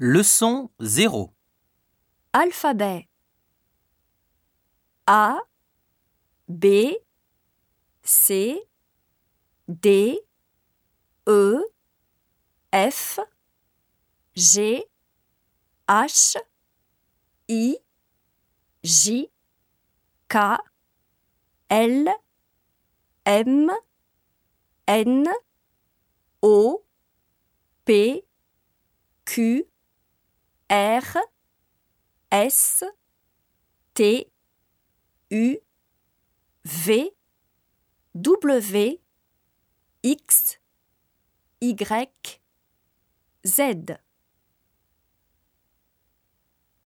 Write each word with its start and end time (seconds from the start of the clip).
Leçon 0.00 0.70
0. 0.80 1.32
Alphabet 2.32 3.08
A 5.06 5.38
B 6.48 6.98
C 8.02 8.60
D 9.68 10.20
E 11.26 11.54
F 12.72 13.20
G 14.34 14.84
H 15.86 16.36
I 17.48 17.78
J 18.82 19.30
K 20.28 20.58
L 21.70 22.08
M 23.24 23.70
N 24.88 25.28
O 26.42 26.82
P 27.84 28.24
Q 29.24 29.73
R 30.68 31.02
S 32.30 32.82
T 33.94 34.26
U 35.30 35.56
V 36.64 37.10
W 38.14 38.98
X 40.02 40.58
Y 41.60 41.74
Z 43.46 43.98